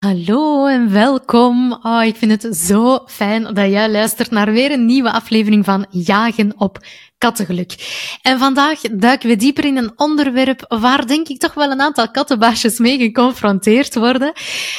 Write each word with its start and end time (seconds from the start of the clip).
Hallo 0.00 0.66
en 0.66 0.92
welkom. 0.92 1.78
Oh, 1.82 2.04
ik 2.04 2.16
vind 2.16 2.42
het 2.42 2.56
zo 2.56 3.02
fijn 3.06 3.42
dat 3.42 3.70
jij 3.70 3.90
luistert 3.90 4.30
naar 4.30 4.52
weer 4.52 4.72
een 4.72 4.84
nieuwe 4.84 5.12
aflevering 5.12 5.64
van 5.64 5.86
Jagen 5.90 6.52
op 6.56 6.78
Kattengeluk. 7.18 7.74
En 8.22 8.38
vandaag 8.38 8.80
duiken 8.80 9.28
we 9.28 9.36
dieper 9.36 9.64
in 9.64 9.76
een 9.76 9.92
onderwerp 9.96 10.64
waar 10.68 11.06
denk 11.06 11.28
ik 11.28 11.38
toch 11.38 11.54
wel 11.54 11.70
een 11.70 11.80
aantal 11.80 12.10
kattenbaasjes 12.10 12.78
mee 12.78 12.98
geconfronteerd 12.98 13.94
worden. 13.94 14.32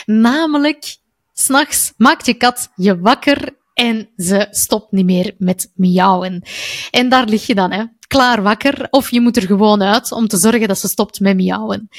Namelijk, 0.06 0.98
s'nachts 1.34 1.94
maakt 1.98 2.26
je 2.26 2.34
kat 2.34 2.72
je 2.76 3.00
wakker 3.00 3.61
en 3.74 4.10
ze 4.18 4.48
stopt 4.52 4.92
niet 4.92 5.06
meer 5.06 5.36
met 5.38 5.72
miauwen. 5.76 6.44
En 6.92 7.10
daar 7.10 7.26
lig 7.26 7.48
je 7.48 7.56
dan, 7.56 7.72
hè 7.72 7.84
klaar 8.12 8.42
wakker 8.42 8.88
of 8.90 9.12
je 9.12 9.22
moet 9.22 9.38
er 9.38 9.46
gewoon 9.46 9.84
uit 9.84 10.12
om 10.12 10.28
te 10.28 10.38
zorgen 10.38 10.68
dat 10.68 10.80
ze 10.80 10.88
stopt 10.88 11.20
met 11.20 11.36
miauwen. 11.36 11.90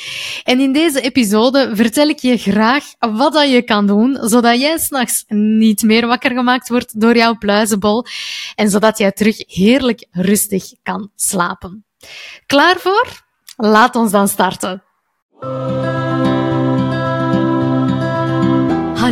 En 0.45 0.61
in 0.61 0.72
deze 0.72 1.00
episode 1.00 1.71
vertel 1.72 2.08
ik 2.08 2.18
je 2.18 2.36
graag 2.36 2.85
wat 2.98 3.32
dat 3.32 3.50
je 3.50 3.62
kan 3.62 3.86
doen, 3.86 4.18
zodat 4.21 4.61
jij 4.61 4.79
s'nachts 4.79 5.25
niet 5.29 5.82
meer 5.82 6.07
wakker 6.07 6.31
gemaakt 6.31 6.68
wordt 6.68 7.00
door 7.00 7.17
jouw 7.17 7.39
pluizenbol 7.39 8.04
en 8.54 8.70
zodat 8.70 8.98
jij 8.98 9.12
terug 9.12 9.36
heerlijk 9.46 10.07
rustig 10.11 10.64
kan 10.82 11.11
slapen. 11.17 11.84
Klaar 12.46 12.76
voor? 12.79 13.23
Laat 13.57 13.96
ons 13.96 14.11
dan 14.11 14.29
starten. 14.29 14.82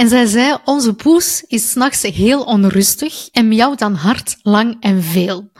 En 0.00 0.08
zij 0.08 0.26
zei, 0.26 0.56
onze 0.64 0.94
poes 0.94 1.44
is 1.46 1.70
s'nachts 1.70 2.02
heel 2.02 2.42
onrustig 2.42 3.28
en 3.32 3.48
miauwt 3.48 3.78
dan 3.78 3.94
hard, 3.94 4.36
lang 4.42 4.76
en 4.80 5.02
veel. 5.02 5.50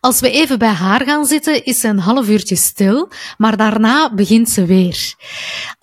Als 0.00 0.20
we 0.20 0.30
even 0.30 0.58
bij 0.58 0.68
haar 0.72 1.04
gaan 1.04 1.26
zitten, 1.26 1.64
is 1.64 1.80
ze 1.80 1.88
een 1.88 1.98
half 1.98 2.28
uurtje 2.28 2.56
stil, 2.56 3.08
maar 3.36 3.56
daarna 3.56 4.14
begint 4.14 4.50
ze 4.50 4.64
weer. 4.64 5.14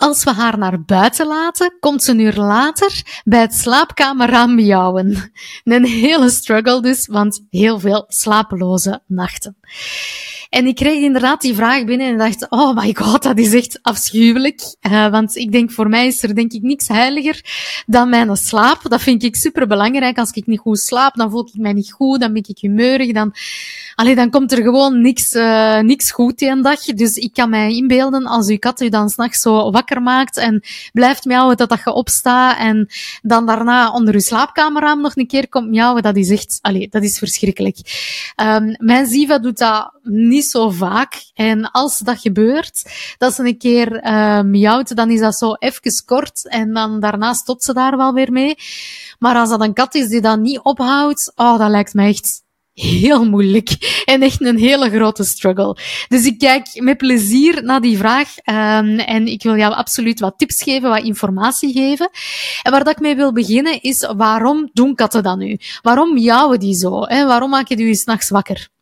Als 0.04 0.24
we 0.24 0.32
haar 0.32 0.58
naar 0.58 0.82
buiten 0.82 1.28
laten, 1.28 1.78
komt 1.80 2.04
ze 2.04 2.12
een 2.12 2.20
uur 2.20 2.36
later 2.36 3.22
bij 3.24 3.42
het 3.42 3.54
slaapkamerraam 3.54 4.56
miauwen. 4.56 5.32
Een 5.64 5.86
hele 5.86 6.30
struggle 6.30 6.82
dus, 6.82 7.08
want 7.08 7.46
heel 7.50 7.80
veel 7.80 8.06
slapeloze 8.08 9.02
nachten. 9.08 9.58
En 10.54 10.66
ik 10.66 10.76
kreeg 10.76 11.02
inderdaad 11.02 11.42
die 11.42 11.56
vraag 11.56 11.86
binnen 11.86 12.08
en 12.08 12.18
dacht, 12.18 12.50
oh 12.50 12.76
my 12.76 12.96
god, 12.96 13.24
dat 13.24 13.38
is 13.38 13.54
echt 13.54 13.80
afschuwelijk. 13.82 14.76
Uh, 14.82 15.10
want 15.12 15.36
ik 15.36 15.52
denk, 15.52 15.72
voor 15.72 15.90
mij 15.90 16.08
is 16.08 16.24
er 16.24 16.36
denk 16.36 16.52
ik 16.52 16.62
niks 16.62 16.88
heiliger 16.88 17.42
dan 17.86 18.10
mijn 18.10 18.38
slaap. 18.38 18.80
Dat 18.84 19.02
vind 19.02 19.24
ik 19.24 19.36
super 19.36 19.68
belangrijk. 19.68 20.18
Als 20.18 20.32
ik 20.32 20.46
niet 20.46 20.60
goed 20.60 20.80
slaap, 20.80 21.16
dan 21.16 21.30
voel 21.30 21.50
ik 21.54 21.62
mij 21.62 21.74
niet 21.74 21.92
goed, 21.92 22.20
dan 22.20 22.34
ben 22.34 22.44
ik 22.48 22.58
humeurig, 22.60 23.12
dan, 23.12 23.34
allee, 23.96 24.16
dan 24.16 24.30
komt 24.30 24.52
er 24.52 24.64
gewoon 24.64 25.02
niks, 25.02 25.34
uh, 25.34 25.80
niks 25.80 26.12
goed 26.12 26.38
die 26.38 26.50
een 26.50 26.62
dag. 26.62 26.84
Dus 26.84 27.16
ik 27.16 27.34
kan 27.34 27.50
mij 27.50 27.76
inbeelden 27.76 28.26
als 28.26 28.48
uw 28.48 28.58
kat 28.58 28.82
u 28.82 28.90
dan 28.90 29.10
s'nachts 29.10 29.42
zo 29.42 29.72
wakker 29.72 29.93
maakt 30.02 30.38
en 30.38 30.64
blijft 30.94 31.26
miauwen 31.26 31.58
dat 31.58 31.82
je 31.86 31.94
opstaat 31.94 32.58
en 32.58 32.90
dan 33.22 33.46
daarna 33.46 33.92
onder 33.92 34.14
uw 34.14 34.20
slaapkamerraam 34.20 35.02
nog 35.02 35.16
een 35.16 35.28
keer 35.28 35.50
komt 35.50 35.70
miauwen, 35.70 36.04
dat 36.04 36.16
is 36.16 36.30
echt, 36.30 36.60
allee, 36.62 36.88
dat 36.90 37.04
is 37.04 37.18
verschrikkelijk. 37.18 37.78
Um, 38.42 38.76
mijn 38.78 39.08
Ziva 39.08 39.40
doet 39.40 39.58
dat 39.58 39.94
niet 40.04 40.46
zo 40.46 40.70
vaak. 40.70 41.32
En 41.34 41.72
als 41.72 41.98
dat 41.98 42.20
gebeurt, 42.20 42.84
dat 43.18 43.34
ze 43.34 43.44
een 43.44 43.58
keer 43.58 44.04
uh, 44.04 44.42
miauwt, 44.42 44.96
dan 44.96 45.10
is 45.10 45.20
dat 45.20 45.38
zo 45.38 45.54
even 45.54 46.04
kort 46.06 46.48
en 46.48 46.74
dan 46.74 47.00
daarna 47.00 47.34
stopt 47.34 47.64
ze 47.64 47.74
daar 47.74 47.98
wel 47.98 48.14
weer 48.14 48.32
mee. 48.32 48.56
Maar 49.20 49.36
als 49.36 49.50
dat 49.50 49.62
een 49.62 49.74
kat 49.74 49.96
is 49.96 50.08
die 50.08 50.22
dat 50.22 50.40
niet 50.40 50.60
ophoudt, 50.60 51.32
oh, 51.36 51.58
dat 51.58 51.70
lijkt 51.70 51.94
me 51.94 52.08
echt 52.08 52.43
heel 52.74 53.26
moeilijk 53.26 54.02
en 54.06 54.22
echt 54.22 54.42
een 54.42 54.58
hele 54.58 54.90
grote 54.90 55.24
struggle. 55.24 55.78
Dus 56.08 56.26
ik 56.26 56.38
kijk 56.38 56.82
met 56.82 56.98
plezier 56.98 57.64
naar 57.64 57.82
die 57.82 57.98
vraag 57.98 58.30
um, 58.46 59.00
en 59.00 59.28
ik 59.28 59.44
wil 59.44 59.58
jou 59.58 59.74
absoluut 59.74 60.20
wat 60.20 60.38
tips 60.38 60.64
geven, 60.64 60.90
wat 60.90 61.04
informatie 61.04 61.74
geven. 61.74 62.10
En 62.62 62.72
waar 62.72 62.84
dat 62.84 62.94
ik 62.94 63.00
mee 63.00 63.16
wil 63.16 63.34
beginnen 63.34 63.82
is, 63.82 64.10
waarom 64.18 64.70
doen 64.74 64.96
katten 64.96 65.24
dat 65.24 65.38
nu? 65.38 65.58
Waarom 65.82 66.14
miauwen 66.14 66.60
die 66.60 66.76
zo? 66.76 67.02
Hè? 67.02 67.26
Waarom 67.26 67.50
maak 67.50 67.68
je 67.68 67.76
die 67.76 67.96
s'nachts 67.96 68.30
wakker? 68.30 68.73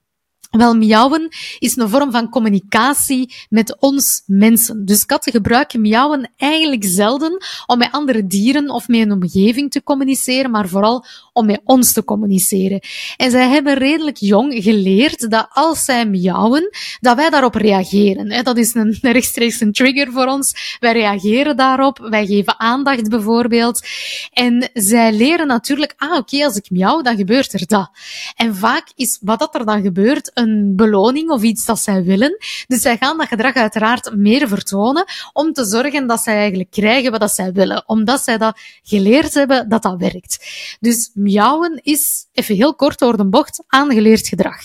Wel, 0.52 0.76
miauwen 0.76 1.30
is 1.60 1.76
een 1.76 1.90
vorm 1.90 2.12
van 2.12 2.30
communicatie 2.30 3.34
met 3.50 3.76
ons 3.80 4.24
mensen. 4.26 4.86
Dus 4.86 5.06
katten 5.06 5.32
gebruiken 5.32 5.82
miauwen 5.82 6.32
eigenlijk 6.38 6.84
zelden 6.86 7.44
om 7.66 7.78
met 7.78 7.92
andere 7.92 8.28
dieren 8.28 8.70
of 8.70 8.88
met 8.88 9.00
een 9.00 9.12
omgeving 9.12 9.72
te 9.72 9.84
communiceren, 9.84 10.52
maar 10.52 10.68
vooral 10.68 11.06
om 11.34 11.46
met 11.46 11.62
ons 11.64 11.94
te 11.94 12.04
communiceren. 12.04 12.80
En 13.18 13.32
zij 13.32 13.48
hebben 13.48 13.74
redelijk 13.74 14.18
jong 14.18 14.64
geleerd 14.64 15.30
dat 15.30 15.48
als 15.50 15.86
zij 15.86 16.06
miauwen, 16.06 16.70
dat 17.00 17.16
wij 17.16 17.30
daarop 17.30 17.56
reageren. 17.56 18.44
Dat 18.44 18.58
is 18.58 18.74
een 18.74 18.98
rechtstreeks 19.18 19.62
een 19.62 19.72
trigger 19.72 20.12
voor 20.12 20.26
ons. 20.26 20.78
Wij 20.80 20.94
reageren 20.94 21.58
daarop, 21.58 21.98
wij 22.10 22.26
geven 22.26 22.60
aandacht 22.60 23.10
bijvoorbeeld. 23.10 23.88
En 24.34 24.70
zij 24.74 25.14
leren 25.14 25.48
natuurlijk, 25.48 25.94
ah 25.98 26.18
oké, 26.18 26.46
als 26.46 26.56
ik 26.56 26.70
miauw, 26.70 27.02
dan 27.02 27.16
gebeurt 27.16 27.54
er 27.54 27.68
dat. 27.68 27.90
En 28.36 28.56
vaak 28.56 28.92
is 28.96 29.20
wat 29.22 29.40
dat 29.40 29.56
er 29.56 29.66
dan 29.66 29.82
gebeurt 29.82 30.32
een 30.42 30.76
beloning 30.76 31.30
of 31.30 31.42
iets 31.42 31.66
dat 31.66 31.80
zij 31.80 32.04
willen. 32.04 32.38
Dus 32.68 32.82
zij 32.82 32.98
gaan 32.98 33.18
dat 33.18 33.28
gedrag 33.28 33.54
uiteraard 33.54 34.16
meer 34.16 34.48
vertonen 34.48 35.06
om 35.34 35.54
te 35.54 35.66
zorgen 35.66 36.08
dat 36.08 36.20
zij 36.20 36.36
eigenlijk 36.36 36.72
krijgen 36.72 37.12
wat 37.12 37.20
dat 37.20 37.32
zij 37.32 37.52
willen. 37.52 37.84
Omdat 37.86 38.22
zij 38.22 38.38
dat 38.38 38.60
geleerd 38.84 39.34
hebben 39.34 39.70
dat 39.70 39.82
dat 39.82 39.98
werkt. 39.98 40.46
Dus 40.80 41.12
miauwen 41.14 41.80
is, 41.84 42.28
even 42.32 42.56
heel 42.56 42.76
kort 42.76 43.00
door 43.00 43.18
de 43.18 43.26
bocht, 43.26 43.64
aangeleerd 43.68 44.28
gedrag. 44.28 44.58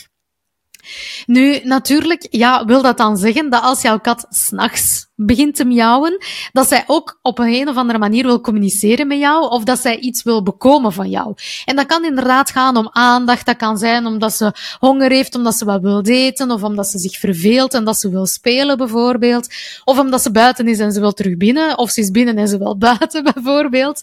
Nu, 1.27 1.61
natuurlijk, 1.65 2.27
ja, 2.31 2.65
wil 2.65 2.83
dat 2.83 2.97
dan 2.97 3.17
zeggen 3.17 3.51
dat 3.51 3.63
als 3.63 3.83
jouw 3.83 3.99
kat 3.99 4.27
s'nachts 4.29 5.07
begint 5.17 5.55
te 5.55 5.65
miauwen, 5.65 6.19
dat 6.53 6.69
zij 6.69 6.85
ook 6.87 7.19
op 7.23 7.39
een, 7.39 7.53
een 7.53 7.69
of 7.69 7.77
andere 7.77 7.99
manier 7.99 8.25
wil 8.25 8.41
communiceren 8.41 9.07
met 9.07 9.19
jou, 9.19 9.49
of 9.49 9.65
dat 9.65 9.79
zij 9.79 9.99
iets 9.99 10.23
wil 10.23 10.43
bekomen 10.43 10.93
van 10.93 11.11
jou. 11.11 11.35
En 11.65 11.77
dat 11.77 11.87
kan 11.87 12.05
inderdaad 12.05 12.51
gaan 12.51 12.77
om 12.77 12.89
aandacht, 12.93 13.47
dat 13.47 13.57
kan 13.57 13.79
zijn 13.79 14.07
omdat 14.07 14.33
ze 14.33 14.53
honger 14.79 15.11
heeft, 15.11 15.35
omdat 15.35 15.55
ze 15.55 15.65
wat 15.65 15.81
wil 15.81 16.03
eten, 16.03 16.51
of 16.51 16.63
omdat 16.63 16.87
ze 16.89 16.99
zich 16.99 17.19
verveelt 17.19 17.75
en 17.75 17.85
dat 17.85 17.97
ze 17.97 18.11
wil 18.11 18.27
spelen 18.27 18.77
bijvoorbeeld, 18.77 19.55
of 19.85 19.99
omdat 19.99 20.23
ze 20.23 20.31
buiten 20.31 20.69
is 20.69 20.79
en 20.79 20.93
ze 20.93 21.01
wil 21.01 21.13
terug 21.13 21.37
binnen, 21.37 21.79
of 21.79 21.91
ze 21.91 22.01
is 22.01 22.11
binnen 22.11 22.37
en 22.37 22.49
ze 22.49 22.59
wil 22.59 22.79
buiten 22.89 23.25
bijvoorbeeld. 23.25 24.01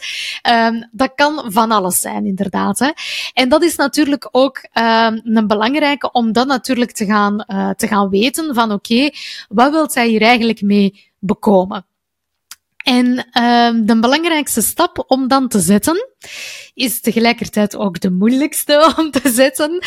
Um, 0.50 0.90
dat 0.92 1.12
kan 1.16 1.44
van 1.46 1.72
alles 1.72 2.00
zijn, 2.00 2.26
inderdaad. 2.26 2.80
Hè. 2.80 2.92
En 3.34 3.50
dat 3.50 3.64
is 3.64 3.76
natuurlijk 3.76 4.30
ook 4.32 4.58
um, 4.58 5.22
een 5.24 5.48
belangrijke 5.48 6.12
om 6.12 6.32
dat 6.32 6.48
natuurlijk 6.48 6.92
te 6.92 7.06
gaan, 7.06 7.46
uh, 7.48 7.70
te 7.70 7.88
gaan 7.88 8.10
weten 8.10 8.54
van 8.54 8.72
oké, 8.72 9.10
wat 9.50 9.72
wil 9.72 9.90
zij 9.90 10.08
hier 10.08 10.22
eigenlijk 10.22 10.62
mee 10.62 11.03
bekomen. 11.26 11.86
En 12.84 13.06
uh, 13.08 13.86
de 13.86 14.00
belangrijkste 14.00 14.62
stap 14.62 15.04
om 15.08 15.28
dan 15.28 15.48
te 15.48 15.60
zetten, 15.60 16.13
is 16.74 17.02
tegelijkertijd 17.02 17.76
ook 17.76 18.00
de 18.00 18.12
moeilijkste 18.12 18.94
om 18.98 19.12
te 19.12 19.30
zetten. 19.30 19.84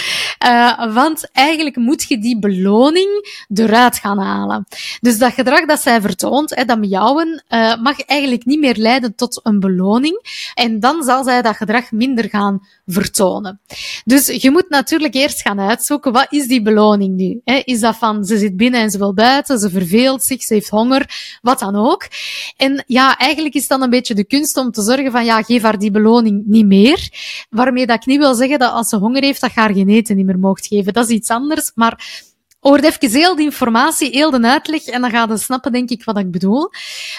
Uh, 0.47 0.95
want 0.95 1.29
eigenlijk 1.33 1.77
moet 1.77 2.03
je 2.09 2.19
die 2.19 2.39
beloning 2.39 3.09
eruit 3.55 3.97
gaan 3.97 4.19
halen. 4.19 4.67
Dus 5.01 5.19
dat 5.19 5.33
gedrag 5.33 5.65
dat 5.65 5.81
zij 5.81 6.01
vertoont, 6.01 6.55
hè, 6.55 6.65
dat 6.65 6.79
miauwen, 6.79 7.45
uh, 7.49 7.83
mag 7.83 8.01
eigenlijk 8.01 8.45
niet 8.45 8.61
meer 8.61 8.77
leiden 8.77 9.15
tot 9.15 9.41
een 9.43 9.61
beloning. 9.61 10.51
En 10.55 10.81
dan 10.81 11.03
zal 11.03 11.25
zij 11.25 11.43
dat 11.43 11.57
gedrag 11.57 11.91
minder 11.91 12.29
gaan 12.29 12.67
vertonen. 12.87 13.61
Dus 14.05 14.27
je 14.27 14.51
moet 14.51 14.69
natuurlijk 14.69 15.15
eerst 15.15 15.41
gaan 15.41 15.61
uitzoeken, 15.61 16.13
wat 16.13 16.27
is 16.31 16.47
die 16.47 16.63
beloning 16.63 17.17
nu? 17.17 17.41
Hè? 17.45 17.61
Is 17.65 17.81
dat 17.81 17.97
van, 17.97 18.25
ze 18.25 18.39
zit 18.39 18.57
binnen 18.57 18.81
en 18.81 18.91
ze 18.91 18.99
wil 18.99 19.15
buiten, 19.15 19.59
ze 19.59 19.71
verveelt 19.71 20.23
zich, 20.23 20.43
ze 20.43 20.55
heeft 20.55 20.69
honger, 20.69 21.39
wat 21.43 21.59
dan 21.59 21.77
ook. 21.77 22.09
En 22.57 22.85
ja, 22.87 23.19
eigenlijk 23.19 23.55
is 23.55 23.67
dan 23.67 23.83
een 23.83 23.91
beetje 23.91 24.15
de 24.15 24.25
kunst 24.25 24.57
om 24.57 24.71
te 24.71 24.83
zorgen 24.83 25.13
van, 25.13 25.25
ja, 25.25 25.43
geef 25.43 25.63
haar 25.63 25.79
die 25.79 25.91
beloning 25.91 26.26
niet 26.47 26.67
meer. 26.67 27.09
Waarmee 27.51 27.87
dat 27.87 27.97
ik 27.97 28.07
niet 28.07 28.19
wil 28.19 28.35
zeggen 28.35 28.59
dat 28.59 28.73
als 28.73 28.89
ze 28.89 28.97
honger 28.97 29.23
heeft, 29.23 29.41
dat 29.41 29.53
je 29.55 29.61
haar 29.61 29.73
geen 29.73 29.89
eten 29.89 30.17
niet 30.17 30.27
meer 30.27 30.39
mocht 30.39 30.67
geven. 30.67 30.93
Dat 30.93 31.09
is 31.09 31.15
iets 31.15 31.31
anders, 31.31 31.71
maar 31.75 32.25
hoort 32.61 32.85
even 32.85 33.11
heel 33.11 33.37
de 33.37 33.43
informatie, 33.43 34.11
heel 34.11 34.31
de 34.31 34.49
uitleg 34.49 34.85
en 34.85 35.01
dan 35.01 35.11
gaat 35.11 35.29
je 35.29 35.37
snappen, 35.37 35.73
denk 35.73 35.91
ik, 35.91 36.05
wat 36.05 36.19
ik 36.19 36.31
bedoel. 36.31 36.71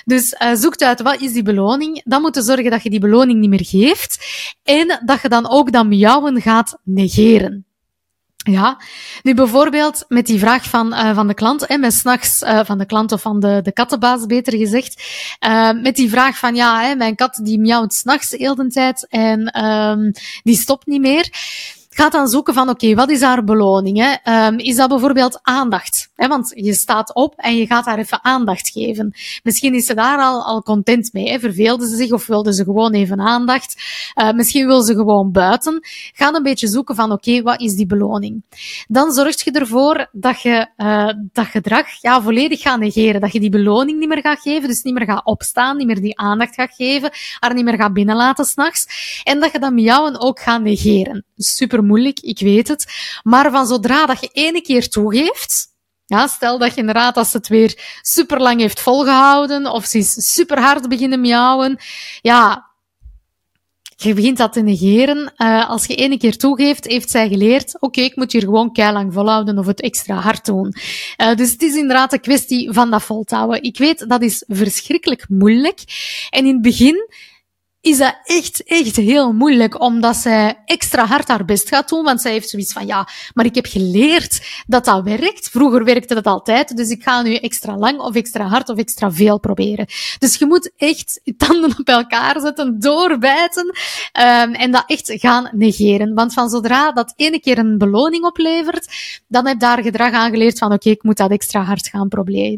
Dus 0.06 0.36
uh, 0.42 0.54
zoekt 0.54 0.84
uit 0.84 1.02
wat 1.02 1.22
is 1.22 1.34
die 1.34 1.44
beloning. 1.44 2.02
Dan 2.04 2.22
moet 2.22 2.36
je 2.36 2.42
zorgen 2.42 2.72
dat 2.72 2.84
je 2.84 2.90
die 2.90 3.00
beloning 3.00 3.40
niet 3.40 3.50
meer 3.50 3.66
geeft 3.66 4.26
en 4.64 5.02
dat 5.06 5.22
je 5.22 5.30
dan 5.30 5.50
ook 5.50 5.72
dat 5.72 5.88
miauwen 5.88 6.42
gaat 6.42 6.80
negeren. 6.84 7.67
Ja, 8.52 8.82
nu 9.24 9.34
bijvoorbeeld 9.34 10.06
met 10.08 10.26
die 10.26 10.40
vraag 10.40 10.64
van, 10.64 10.94
uh, 10.94 11.16
van 11.16 11.28
de 11.28 11.34
klant, 11.34 11.66
en 11.66 11.80
met 11.80 11.94
s'nachts, 11.94 12.42
uh, 12.42 12.60
van 12.64 12.78
de 12.78 12.86
klant 12.86 13.12
of 13.12 13.22
van 13.22 13.40
de, 13.40 13.60
de 13.64 13.72
kattenbaas 13.72 14.26
beter 14.26 14.58
gezegd, 14.58 15.04
uh, 15.48 15.72
met 15.72 15.96
die 15.96 16.10
vraag 16.10 16.38
van 16.38 16.56
ja, 16.56 16.82
hè, 16.82 16.96
mijn 16.96 17.16
kat 17.16 17.40
die 17.44 17.60
miauwt 17.60 17.94
s'nachts 17.94 18.32
heel 18.32 18.56
de 18.56 18.68
tijd 18.68 19.08
en 19.10 19.66
um, 19.66 20.12
die 20.44 20.56
stopt 20.56 20.86
niet 20.86 21.02
meer 21.02 21.30
gaat 21.98 22.12
dan 22.12 22.28
zoeken 22.28 22.54
van, 22.54 22.70
oké, 22.70 22.96
wat 22.96 23.10
is 23.10 23.22
haar 23.22 23.44
beloning? 23.44 23.98
Hè? 23.98 24.48
Um, 24.48 24.58
is 24.58 24.76
dat 24.76 24.90
bijvoorbeeld 24.90 25.40
aandacht? 25.42 26.10
Hè? 26.16 26.28
Want 26.28 26.52
je 26.56 26.74
staat 26.74 27.14
op 27.14 27.34
en 27.38 27.56
je 27.56 27.66
gaat 27.66 27.86
haar 27.86 27.98
even 27.98 28.24
aandacht 28.24 28.70
geven. 28.70 29.16
Misschien 29.44 29.74
is 29.74 29.86
ze 29.86 29.94
daar 29.94 30.20
al, 30.20 30.44
al 30.44 30.62
content 30.62 31.14
mee. 31.14 31.30
Hè? 31.30 31.40
Verveelde 31.40 31.88
ze 31.88 31.96
zich 31.96 32.12
of 32.12 32.28
wilde 32.28 32.54
ze 32.54 32.64
gewoon 32.64 32.94
even 32.94 33.20
aandacht? 33.20 33.76
Uh, 34.16 34.32
misschien 34.32 34.68
wil 34.68 34.82
ze 34.82 34.94
gewoon 34.94 35.32
buiten. 35.32 35.80
Ga 36.14 36.34
een 36.34 36.44
beetje 36.44 36.68
zoeken 36.68 36.96
van, 36.96 37.12
oké, 37.12 37.42
wat 37.42 37.62
is 37.62 37.76
die 37.76 37.86
beloning? 37.86 38.44
Dan 38.88 39.12
zorg 39.12 39.44
je 39.44 39.52
ervoor 39.52 40.10
dat 40.12 40.42
je 40.42 40.68
uh, 40.78 41.10
dat 41.32 41.46
gedrag 41.46 41.86
ja, 42.02 42.22
volledig 42.22 42.62
gaat 42.62 42.80
negeren. 42.80 43.22
Dat 43.22 43.34
je 43.34 43.40
die 43.40 43.50
beloning 43.50 44.00
niet 44.00 44.10
meer 44.10 44.22
gaat 44.22 44.40
geven, 44.40 44.68
dus 44.68 44.82
niet 44.82 44.94
meer 44.94 45.06
gaat 45.06 45.26
opstaan, 45.26 45.78
niet 45.78 45.88
meer 45.88 46.02
die 46.02 46.20
aandacht 46.20 46.54
gaat 46.54 46.74
geven, 46.76 47.12
haar 47.40 47.54
niet 47.54 47.64
meer 47.64 47.78
gaat 47.78 47.94
binnenlaten 47.94 48.46
s'nachts. 48.46 49.22
En 49.24 49.40
dat 49.40 49.52
je 49.52 49.60
dat 49.60 49.74
miauwen 49.74 50.22
ook 50.22 50.40
gaat 50.40 50.62
negeren. 50.62 51.26
Super 51.36 51.86
moeilijk, 51.88 52.20
ik 52.20 52.40
weet 52.40 52.68
het. 52.68 52.86
Maar 53.24 53.52
van 53.52 53.68
zodra 53.68 54.06
dat 54.06 54.20
je 54.20 54.30
ene 54.32 54.62
keer 54.62 54.90
toegeeft, 54.90 55.68
ja, 56.06 56.28
stel 56.28 56.58
dat 56.58 56.74
je 56.74 56.80
inderdaad, 56.80 57.18
als 57.18 57.34
het 57.34 57.48
weer 57.48 58.00
super 58.02 58.42
lang 58.42 58.60
heeft 58.60 58.80
volgehouden, 58.80 59.72
of 59.72 59.86
ze 59.86 59.98
is 59.98 60.34
super 60.34 60.62
hard 60.62 60.90
beginnen 60.90 61.22
miauwen, 61.22 61.80
ja, 62.22 62.68
je 64.00 64.14
begint 64.14 64.38
dat 64.38 64.54
te 64.54 64.62
negeren. 64.62 65.34
Uh, 65.38 65.70
als 65.70 65.86
je 65.86 65.96
ene 65.96 66.18
keer 66.18 66.38
toegeeft, 66.38 66.86
heeft 66.86 67.10
zij 67.10 67.30
geleerd, 67.30 67.82
oké, 67.82 68.02
ik 68.02 68.16
moet 68.16 68.32
hier 68.32 68.42
gewoon 68.42 68.72
lang 68.74 69.14
volhouden 69.14 69.58
of 69.58 69.66
het 69.66 69.82
extra 69.82 70.16
hard 70.16 70.46
doen. 70.46 70.76
Uh, 71.18 71.36
dus 71.36 71.52
het 71.52 71.62
is 71.62 71.76
inderdaad 71.76 72.14
een 72.14 72.20
kwestie 72.20 72.72
van 72.72 72.92
dat 72.92 73.04
volhouden. 73.04 73.64
Ik 73.64 73.78
weet, 73.78 74.10
dat 74.10 74.22
is 74.22 74.44
verschrikkelijk 74.48 75.26
moeilijk. 75.30 75.80
En 76.30 76.46
in 76.46 76.54
het 76.54 76.62
begin 76.62 77.10
is 77.88 77.98
dat 77.98 78.16
echt, 78.24 78.64
echt 78.64 78.96
heel 78.96 79.34
moeilijk, 79.34 79.82
omdat 79.82 80.16
zij 80.16 80.62
extra 80.66 81.06
hard 81.06 81.28
haar 81.28 81.46
best 81.46 81.68
gaat 81.68 81.90
doen, 81.90 82.04
want 82.04 82.22
zij 82.22 82.32
heeft 82.32 82.50
zoiets 82.50 82.74
van, 82.74 82.86
ja, 82.86 83.08
maar 83.34 83.46
ik 83.46 83.56
heb 83.56 83.66
geleerd 83.66 84.64
dat 84.66 84.86
dat 84.86 85.04
werkt. 85.04 85.50
Vroeger 85.50 85.84
werkte 85.84 86.14
dat 86.14 86.26
altijd, 86.26 86.78
dus 86.78 86.90
ik 86.90 87.04
ga 87.04 87.22
nu 87.22 87.36
extra 87.36 87.78
lang 87.78 88.00
of 88.00 88.16
extra 88.16 88.46
hard 88.46 88.70
of 88.70 88.78
extra 88.78 89.12
veel 89.12 89.40
proberen. 89.40 89.86
Dus 90.20 90.36
je 90.36 90.46
moet 90.46 90.72
echt 90.78 91.20
je 91.24 91.36
tanden 91.36 91.76
op 91.78 91.88
elkaar 91.88 92.40
zetten, 92.40 92.80
doorbijten, 92.80 93.66
um, 93.66 94.54
en 94.54 94.72
dat 94.72 94.84
echt 94.88 95.14
gaan 95.16 95.50
negeren. 95.52 96.14
Want 96.14 96.34
van 96.34 96.50
zodra 96.50 96.92
dat 96.92 97.14
ene 97.16 97.40
keer 97.40 97.58
een 97.58 97.78
beloning 97.78 98.26
oplevert, 98.26 98.88
dan 99.28 99.48
heb 99.48 99.60
daar 99.60 99.84
gedrag 99.84 100.12
aan 100.12 100.32
geleerd 100.32 100.58
van, 100.58 100.74
oké, 100.74 100.90
ik 100.90 101.04
moet 101.04 101.18
dat 101.18 101.32
extra 101.32 101.62
hard 101.62 101.88
gaan 101.88 102.08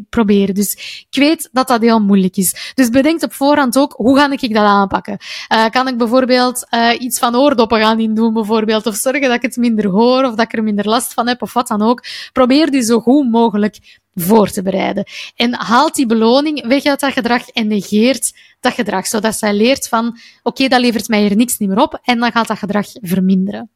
proberen. 0.08 0.54
Dus 0.54 1.04
ik 1.10 1.18
weet 1.18 1.48
dat 1.52 1.68
dat 1.68 1.80
heel 1.80 2.00
moeilijk 2.00 2.36
is. 2.36 2.72
Dus 2.74 2.88
bedenk 2.88 3.22
op 3.22 3.32
voorhand 3.32 3.78
ook, 3.78 3.92
hoe 3.92 4.16
ga 4.16 4.30
ik 4.30 4.54
dat 4.54 4.64
aanpakken? 4.64 5.18
Uh, 5.52 5.68
kan 5.68 5.88
ik 5.88 5.96
bijvoorbeeld 5.96 6.66
uh, 6.70 6.90
iets 6.98 7.18
van 7.18 7.36
oordoppen 7.36 7.80
gaan 7.80 8.00
indoen, 8.00 8.32
bijvoorbeeld, 8.32 8.86
of 8.86 8.94
zorgen 8.94 9.20
dat 9.20 9.32
ik 9.32 9.42
het 9.42 9.56
minder 9.56 9.86
hoor, 9.86 10.24
of 10.24 10.34
dat 10.34 10.44
ik 10.44 10.52
er 10.52 10.62
minder 10.62 10.88
last 10.88 11.12
van 11.12 11.28
heb, 11.28 11.42
of 11.42 11.52
wat 11.52 11.68
dan 11.68 11.82
ook. 11.82 12.04
Probeer 12.32 12.70
die 12.70 12.82
zo 12.82 13.00
goed 13.00 13.30
mogelijk 13.30 13.98
voor 14.14 14.48
te 14.50 14.62
bereiden. 14.62 15.04
En 15.36 15.54
haalt 15.54 15.94
die 15.94 16.06
beloning 16.06 16.66
weg 16.66 16.84
uit 16.84 17.00
dat 17.00 17.12
gedrag 17.12 17.48
en 17.48 17.66
negeert 17.66 18.32
dat 18.60 18.72
gedrag, 18.72 19.06
zodat 19.06 19.36
zij 19.36 19.54
leert 19.54 19.88
van, 19.88 20.18
oké, 20.42 20.68
dat 20.68 20.80
levert 20.80 21.08
mij 21.08 21.20
hier 21.20 21.36
niks 21.36 21.58
niet 21.58 21.68
meer 21.68 21.82
op, 21.82 22.00
en 22.02 22.18
dan 22.18 22.32
gaat 22.32 22.48
dat 22.48 22.58
gedrag 22.58 22.86
verminderen. 22.92 23.70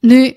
Nu, 0.00 0.36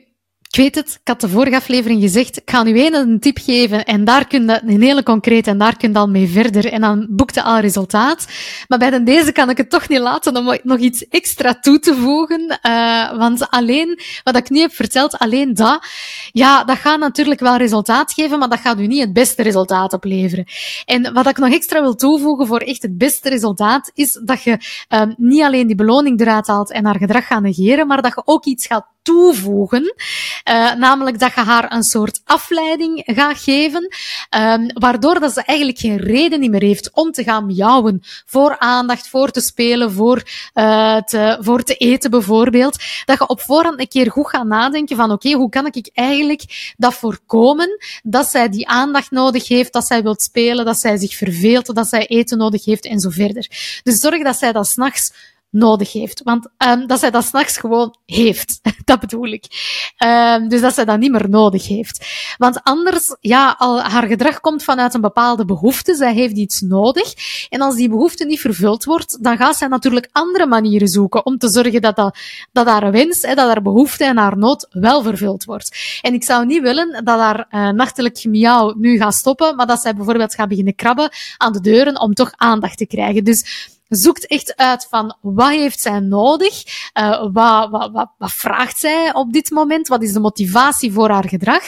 ik 0.51 0.57
weet 0.57 0.75
het, 0.75 0.99
ik 1.01 1.07
had 1.07 1.21
de 1.21 1.29
vorige 1.29 1.55
aflevering 1.55 2.01
gezegd, 2.01 2.37
ik 2.37 2.49
ga 2.49 2.63
nu 2.63 2.79
één 2.79 2.93
een 2.93 3.19
tip 3.19 3.37
geven 3.37 3.85
en 3.85 4.03
daar 4.03 4.27
kun 4.27 4.47
je 4.47 4.61
een 4.65 4.81
hele 4.81 5.03
concreet 5.03 5.47
en 5.47 5.57
daar 5.57 5.77
kun 5.77 5.87
je 5.87 5.93
dan 5.93 6.11
mee 6.11 6.27
verder 6.27 6.71
en 6.71 6.81
dan 6.81 7.07
boekte 7.09 7.43
al 7.43 7.59
resultaat. 7.59 8.27
Maar 8.67 8.79
bij 8.79 9.03
deze 9.03 9.31
kan 9.31 9.49
ik 9.49 9.57
het 9.57 9.69
toch 9.69 9.89
niet 9.89 9.99
laten 9.99 10.37
om 10.37 10.57
nog 10.63 10.77
iets 10.77 11.07
extra 11.07 11.53
toe 11.53 11.79
te 11.79 11.95
voegen, 11.95 12.59
uh, 12.67 13.17
want 13.17 13.49
alleen, 13.49 13.99
wat 14.23 14.35
ik 14.35 14.49
nu 14.49 14.59
heb 14.59 14.73
verteld, 14.73 15.17
alleen 15.17 15.53
dat, 15.53 15.85
ja, 16.31 16.63
dat 16.63 16.77
gaat 16.77 16.99
natuurlijk 16.99 17.39
wel 17.39 17.57
resultaat 17.57 18.13
geven, 18.13 18.39
maar 18.39 18.49
dat 18.49 18.59
gaat 18.59 18.79
u 18.79 18.87
niet 18.87 19.01
het 19.01 19.13
beste 19.13 19.43
resultaat 19.43 19.93
opleveren. 19.93 20.45
En 20.85 21.13
wat 21.13 21.27
ik 21.27 21.37
nog 21.37 21.53
extra 21.53 21.81
wil 21.81 21.95
toevoegen 21.95 22.47
voor 22.47 22.59
echt 22.59 22.81
het 22.81 22.97
beste 22.97 23.29
resultaat, 23.29 23.91
is 23.93 24.19
dat 24.23 24.43
je 24.43 24.57
uh, 24.89 25.01
niet 25.17 25.43
alleen 25.43 25.67
die 25.67 25.75
beloning 25.75 26.19
eruit 26.21 26.47
haalt 26.47 26.71
en 26.71 26.85
haar 26.85 26.97
gedrag 26.97 27.27
gaat 27.27 27.41
negeren, 27.41 27.87
maar 27.87 28.01
dat 28.01 28.13
je 28.15 28.21
ook 28.25 28.45
iets 28.45 28.67
gaat 28.67 28.90
toevoegen. 29.01 29.95
Uh, 30.49 30.73
namelijk 30.73 31.19
dat 31.19 31.33
je 31.33 31.41
haar 31.41 31.71
een 31.71 31.83
soort 31.83 32.21
afleiding 32.23 33.03
gaat 33.05 33.37
geven, 33.37 33.95
um, 34.37 34.71
waardoor 34.73 35.19
dat 35.19 35.33
ze 35.33 35.43
eigenlijk 35.43 35.79
geen 35.79 35.97
reden 35.97 36.49
meer 36.49 36.61
heeft 36.61 36.89
om 36.93 37.11
te 37.11 37.23
gaan 37.23 37.45
miauwen 37.45 38.01
voor 38.25 38.57
aandacht, 38.59 39.07
voor 39.07 39.31
te 39.31 39.41
spelen, 39.41 39.91
voor, 39.91 40.23
uh, 40.53 40.97
te, 40.97 41.37
voor 41.39 41.63
te 41.63 41.75
eten 41.75 42.11
bijvoorbeeld. 42.11 42.83
Dat 43.05 43.17
je 43.17 43.27
op 43.27 43.41
voorhand 43.41 43.79
een 43.79 43.87
keer 43.87 44.11
goed 44.11 44.29
gaat 44.29 44.45
nadenken 44.45 44.95
van 44.95 45.11
oké, 45.11 45.31
hoe 45.31 45.49
kan 45.49 45.65
ik 45.65 45.89
eigenlijk 45.93 46.73
dat 46.77 46.93
voorkomen 46.93 47.77
dat 48.03 48.27
zij 48.27 48.49
die 48.49 48.67
aandacht 48.67 49.11
nodig 49.11 49.47
heeft, 49.47 49.73
dat 49.73 49.87
zij 49.87 50.03
wilt 50.03 50.21
spelen, 50.21 50.65
dat 50.65 50.77
zij 50.77 50.97
zich 50.97 51.15
verveelt, 51.15 51.75
dat 51.75 51.87
zij 51.87 52.07
eten 52.07 52.37
nodig 52.37 52.65
heeft 52.65 52.85
en 52.85 52.99
zo 52.99 53.09
verder. 53.09 53.47
Dus 53.83 53.99
zorg 53.99 54.23
dat 54.23 54.37
zij 54.37 54.51
dat 54.51 54.67
s'nachts 54.67 55.13
nodig 55.51 55.91
heeft. 55.91 56.21
Want 56.23 56.49
um, 56.67 56.87
dat 56.87 56.99
zij 56.99 57.11
dat 57.11 57.25
s'nachts 57.25 57.57
gewoon 57.57 57.95
heeft. 58.05 58.59
dat 58.85 58.99
bedoel 58.99 59.27
ik. 59.27 59.45
Um, 60.05 60.49
dus 60.49 60.61
dat 60.61 60.73
zij 60.73 60.85
dat 60.85 60.99
niet 60.99 61.11
meer 61.11 61.29
nodig 61.29 61.67
heeft. 61.67 62.05
Want 62.37 62.63
anders, 62.63 63.15
ja, 63.19 63.55
al 63.57 63.81
haar 63.81 64.07
gedrag 64.07 64.39
komt 64.39 64.63
vanuit 64.63 64.93
een 64.93 65.01
bepaalde 65.01 65.45
behoefte. 65.45 65.95
Zij 65.95 66.13
heeft 66.13 66.35
iets 66.35 66.61
nodig. 66.61 67.13
En 67.49 67.61
als 67.61 67.75
die 67.75 67.89
behoefte 67.89 68.25
niet 68.25 68.39
vervuld 68.39 68.83
wordt, 68.83 69.23
dan 69.23 69.37
gaat 69.37 69.57
zij 69.57 69.67
natuurlijk 69.67 70.09
andere 70.11 70.45
manieren 70.45 70.87
zoeken 70.87 71.25
om 71.25 71.37
te 71.37 71.49
zorgen 71.49 71.81
dat, 71.81 71.95
dat, 71.95 72.17
dat 72.51 72.67
haar 72.67 72.91
wens, 72.91 73.21
hè, 73.21 73.35
dat 73.35 73.47
haar 73.47 73.61
behoefte 73.61 74.03
en 74.03 74.17
haar 74.17 74.37
nood 74.37 74.67
wel 74.69 75.03
vervuld 75.03 75.43
wordt. 75.43 75.99
En 76.01 76.13
ik 76.13 76.23
zou 76.23 76.45
niet 76.45 76.61
willen 76.61 77.03
dat 77.03 77.19
haar 77.19 77.47
uh, 77.49 77.69
nachtelijk 77.69 78.17
gemiauw 78.17 78.73
nu 78.77 78.97
gaat 78.97 79.13
stoppen, 79.13 79.55
maar 79.55 79.67
dat 79.67 79.79
zij 79.79 79.95
bijvoorbeeld 79.95 80.35
gaat 80.35 80.47
beginnen 80.47 80.75
krabben 80.75 81.09
aan 81.37 81.53
de 81.53 81.61
deuren 81.61 81.99
om 81.99 82.13
toch 82.13 82.31
aandacht 82.35 82.77
te 82.77 82.85
krijgen. 82.85 83.23
Dus 83.23 83.79
zoekt 83.97 84.27
echt 84.27 84.55
uit 84.55 84.87
van 84.89 85.17
wat 85.21 85.49
heeft 85.49 85.79
zij 85.79 85.99
nodig, 85.99 86.63
uh, 86.99 87.27
wat, 87.31 87.69
wat, 87.69 88.11
wat, 88.17 88.31
vraagt 88.31 88.79
zij 88.79 89.13
op 89.13 89.33
dit 89.33 89.49
moment, 89.49 89.87
wat 89.87 90.03
is 90.03 90.13
de 90.13 90.19
motivatie 90.19 90.93
voor 90.93 91.09
haar 91.09 91.27
gedrag, 91.27 91.63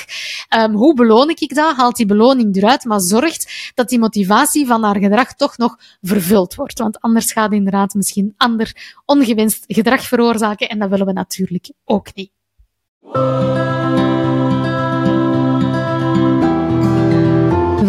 um, 0.58 0.74
hoe 0.74 0.94
beloon 0.94 1.30
ik 1.30 1.56
dat, 1.56 1.76
haalt 1.76 1.96
die 1.96 2.06
beloning 2.06 2.56
eruit, 2.56 2.84
maar 2.86 3.00
zorgt 3.00 3.72
dat 3.74 3.90
die 3.90 4.00
motivatie 4.00 4.68
van 4.68 4.84
haar 4.84 4.98
gedrag 4.98 5.34
toch 5.34 5.58
nog 5.58 5.78
vervuld 6.02 6.56
wordt. 6.56 6.80
Want 6.80 7.02
anders 7.02 7.32
gaat 7.32 7.52
inderdaad 7.52 7.94
misschien 7.94 8.34
ander 8.38 9.02
ongewenst 9.06 9.64
gedrag 9.68 10.02
veroorzaken 10.02 10.70
en 10.70 10.80
dat 10.80 10.90
willen 10.90 11.06
we 11.06 11.14
natuurlijk 11.14 11.72
ook 11.86 12.16
niet. 12.16 12.32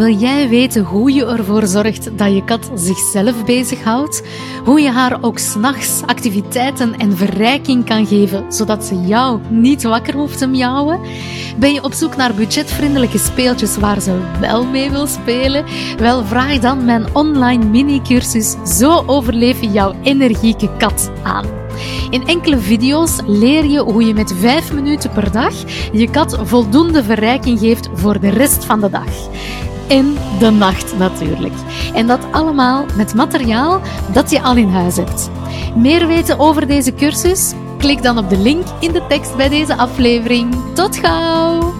Wil 0.04 0.16
jij 0.16 0.48
weten 0.48 0.84
hoe 0.84 1.12
je 1.12 1.26
ervoor 1.26 1.66
zorgt 1.66 2.18
dat 2.18 2.34
je 2.34 2.44
kat 2.44 2.70
zichzelf 2.74 3.44
bezighoudt? 3.44 4.22
Hoe 4.64 4.80
je 4.80 4.90
haar 4.90 5.18
ook 5.20 5.38
s'nachts 5.38 6.02
activiteiten 6.06 6.98
en 6.98 7.16
verrijking 7.16 7.84
kan 7.84 8.06
geven, 8.06 8.52
zodat 8.52 8.84
ze 8.84 9.00
jou 9.00 9.40
niet 9.50 9.82
wakker 9.82 10.14
hoeft 10.14 10.38
te 10.38 10.46
miauwen? 10.46 11.00
Ben 11.56 11.72
je 11.72 11.84
op 11.84 11.92
zoek 11.92 12.16
naar 12.16 12.34
budgetvriendelijke 12.34 13.18
speeltjes 13.18 13.76
waar 13.76 14.00
ze 14.00 14.20
wel 14.40 14.66
mee 14.66 14.90
wil 14.90 15.06
spelen? 15.06 15.64
Wel, 15.98 16.24
vraag 16.24 16.58
dan 16.58 16.84
mijn 16.84 17.14
online 17.14 17.64
mini-cursus 17.64 18.56
Zo 18.78 19.02
overleef 19.06 19.60
je 19.60 19.70
jouw 19.70 19.94
energieke 20.02 20.70
kat 20.78 21.10
aan. 21.22 21.46
In 22.10 22.26
enkele 22.26 22.58
video's 22.58 23.20
leer 23.26 23.64
je 23.64 23.78
hoe 23.78 24.04
je 24.04 24.14
met 24.14 24.34
5 24.38 24.72
minuten 24.72 25.10
per 25.10 25.32
dag 25.32 25.54
je 25.92 26.10
kat 26.10 26.38
voldoende 26.42 27.04
verrijking 27.04 27.58
geeft 27.58 27.88
voor 27.94 28.20
de 28.20 28.30
rest 28.30 28.64
van 28.64 28.80
de 28.80 28.90
dag 28.90 29.28
in 29.86 30.18
de 30.38 30.50
nacht 30.50 30.98
natuurlijk. 30.98 31.54
En 31.94 32.06
dat 32.06 32.20
allemaal 32.30 32.84
met 32.96 33.14
materiaal 33.14 33.80
dat 34.12 34.30
je 34.30 34.42
al 34.42 34.56
in 34.56 34.68
huis 34.68 34.96
hebt. 34.96 35.30
Meer 35.76 36.06
weten 36.06 36.38
over 36.38 36.66
deze 36.66 36.94
cursus? 36.94 37.52
Klik 37.78 38.02
dan 38.02 38.18
op 38.18 38.30
de 38.30 38.38
link 38.38 38.66
in 38.80 38.92
de 38.92 39.06
tekst 39.08 39.36
bij 39.36 39.48
deze 39.48 39.76
aflevering. 39.76 40.54
Tot 40.74 40.96
gauw! 40.96 41.74